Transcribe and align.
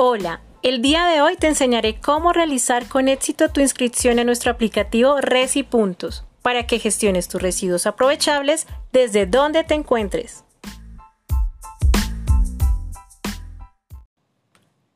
Hola, 0.00 0.42
el 0.62 0.80
día 0.80 1.06
de 1.06 1.22
hoy 1.22 1.34
te 1.34 1.48
enseñaré 1.48 1.98
cómo 1.98 2.32
realizar 2.32 2.86
con 2.86 3.08
éxito 3.08 3.48
tu 3.48 3.60
inscripción 3.60 4.20
en 4.20 4.26
nuestro 4.26 4.52
aplicativo 4.52 5.20
Resi 5.20 5.64
Puntos 5.64 6.24
para 6.40 6.68
que 6.68 6.78
gestiones 6.78 7.26
tus 7.26 7.42
residuos 7.42 7.84
aprovechables 7.84 8.68
desde 8.92 9.26
donde 9.26 9.64
te 9.64 9.74
encuentres. 9.74 10.44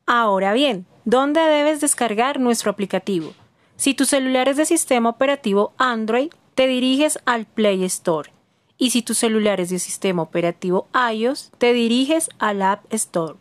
Ahora 0.07 0.53
bien, 0.53 0.87
¿dónde 1.05 1.41
debes 1.41 1.81
descargar 1.81 2.39
nuestro 2.39 2.71
aplicativo? 2.71 3.35
Si 3.75 3.95
tu 3.95 4.05
celular 4.05 4.49
es 4.49 4.57
de 4.57 4.67
sistema 4.67 5.09
operativo 5.09 5.73
Android, 5.79 6.31
te 6.55 6.69
diriges 6.69 7.19
al 7.25 7.47
Play 7.47 7.83
Store. 7.87 8.31
Y 8.79 8.91
si 8.91 9.03
tu 9.03 9.15
celular 9.15 9.59
es 9.59 9.71
de 9.71 9.81
sistema 9.81 10.23
operativo 10.23 10.87
iOS, 11.13 11.51
te 11.59 11.73
diriges 11.73 12.29
al 12.39 12.63
App 12.63 12.85
Store. 12.95 13.35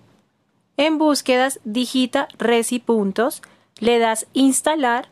En 0.82 0.98
búsquedas 0.98 1.60
digita 1.64 2.28
Resi 2.40 2.80
Puntos, 2.80 3.44
le 3.78 4.00
das 4.00 4.26
instalar. 4.34 5.10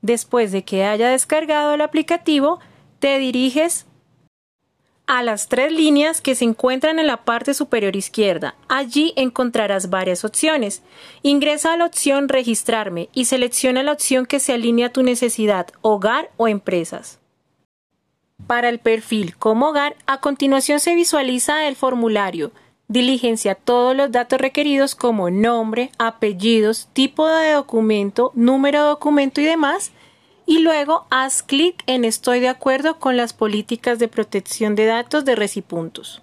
Después 0.00 0.52
de 0.52 0.62
que 0.62 0.84
haya 0.84 1.08
descargado 1.08 1.74
el 1.74 1.80
aplicativo, 1.80 2.60
te 3.00 3.18
diriges 3.18 3.86
a 5.08 5.24
las 5.24 5.48
tres 5.48 5.72
líneas 5.72 6.20
que 6.20 6.36
se 6.36 6.44
encuentran 6.44 7.00
en 7.00 7.08
la 7.08 7.24
parte 7.24 7.52
superior 7.52 7.96
izquierda. 7.96 8.54
Allí 8.68 9.12
encontrarás 9.16 9.90
varias 9.90 10.24
opciones. 10.24 10.84
Ingresa 11.22 11.72
a 11.72 11.76
la 11.76 11.86
opción 11.86 12.28
Registrarme 12.28 13.08
y 13.12 13.24
selecciona 13.24 13.82
la 13.82 13.94
opción 13.94 14.24
que 14.24 14.38
se 14.38 14.52
alinea 14.52 14.86
a 14.86 14.92
tu 14.92 15.02
necesidad, 15.02 15.66
hogar 15.80 16.30
o 16.36 16.46
empresas. 16.46 17.18
Para 18.46 18.68
el 18.68 18.78
perfil 18.78 19.36
como 19.36 19.70
hogar, 19.70 19.96
a 20.06 20.20
continuación 20.20 20.78
se 20.78 20.94
visualiza 20.94 21.66
el 21.66 21.74
formulario 21.74 22.52
diligencia 22.92 23.54
todos 23.54 23.96
los 23.96 24.12
datos 24.12 24.40
requeridos 24.40 24.94
como 24.94 25.30
nombre, 25.30 25.90
apellidos, 25.98 26.88
tipo 26.92 27.26
de 27.26 27.52
documento, 27.52 28.30
número 28.34 28.82
de 28.82 28.88
documento 28.88 29.40
y 29.40 29.44
demás, 29.44 29.92
y 30.46 30.58
luego 30.58 31.06
haz 31.10 31.42
clic 31.42 31.82
en 31.86 32.04
Estoy 32.04 32.40
de 32.40 32.48
acuerdo 32.48 32.98
con 32.98 33.16
las 33.16 33.32
políticas 33.32 33.98
de 33.98 34.08
protección 34.08 34.74
de 34.74 34.86
datos 34.86 35.24
de 35.24 35.34
Recipuntos. 35.34 36.22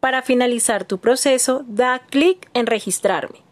Para 0.00 0.22
finalizar 0.22 0.84
tu 0.84 0.98
proceso, 0.98 1.64
da 1.68 2.00
clic 2.00 2.50
en 2.54 2.66
Registrarme. 2.66 3.42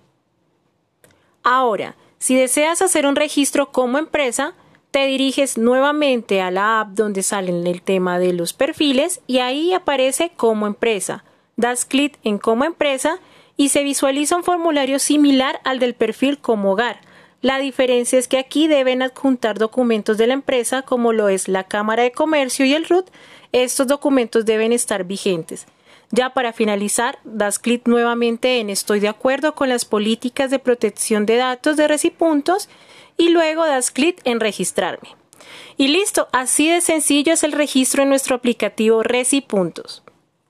Ahora, 1.42 1.94
si 2.18 2.36
deseas 2.36 2.82
hacer 2.82 3.06
un 3.06 3.16
registro 3.16 3.70
como 3.70 3.98
empresa, 3.98 4.54
te 4.90 5.06
diriges 5.06 5.56
nuevamente 5.56 6.42
a 6.42 6.50
la 6.50 6.80
app 6.80 6.88
donde 6.88 7.22
salen 7.22 7.66
el 7.66 7.82
tema 7.82 8.18
de 8.18 8.32
los 8.32 8.52
perfiles 8.52 9.20
y 9.26 9.38
ahí 9.38 9.72
aparece 9.72 10.32
como 10.36 10.66
empresa 10.66 11.24
das 11.60 11.84
clic 11.84 12.18
en 12.24 12.38
como 12.38 12.64
empresa 12.64 13.18
y 13.56 13.68
se 13.68 13.84
visualiza 13.84 14.36
un 14.36 14.44
formulario 14.44 14.98
similar 14.98 15.60
al 15.64 15.78
del 15.78 15.94
perfil 15.94 16.38
como 16.38 16.72
hogar. 16.72 17.00
La 17.42 17.58
diferencia 17.58 18.18
es 18.18 18.28
que 18.28 18.38
aquí 18.38 18.68
deben 18.68 19.02
adjuntar 19.02 19.58
documentos 19.58 20.18
de 20.18 20.26
la 20.26 20.34
empresa 20.34 20.82
como 20.82 21.12
lo 21.12 21.28
es 21.28 21.48
la 21.48 21.64
Cámara 21.64 22.02
de 22.02 22.12
Comercio 22.12 22.64
y 22.64 22.74
el 22.74 22.86
RUT. 22.86 23.10
Estos 23.52 23.86
documentos 23.86 24.46
deben 24.46 24.72
estar 24.72 25.04
vigentes. 25.04 25.66
Ya 26.10 26.30
para 26.30 26.52
finalizar, 26.52 27.18
das 27.24 27.58
clic 27.58 27.86
nuevamente 27.86 28.58
en 28.58 28.68
Estoy 28.68 29.00
de 29.00 29.08
acuerdo 29.08 29.54
con 29.54 29.68
las 29.68 29.84
políticas 29.84 30.50
de 30.50 30.58
protección 30.58 31.24
de 31.24 31.36
datos 31.36 31.76
de 31.76 31.88
Recipuntos 31.88 32.68
y 33.16 33.28
luego 33.28 33.64
das 33.66 33.90
clic 33.90 34.20
en 34.24 34.40
Registrarme. 34.40 35.10
Y 35.76 35.88
listo, 35.88 36.28
así 36.32 36.68
de 36.68 36.80
sencillo 36.80 37.34
es 37.34 37.42
el 37.42 37.52
registro 37.52 38.02
en 38.02 38.08
nuestro 38.08 38.36
aplicativo 38.36 39.02
Recipuntos. 39.02 40.02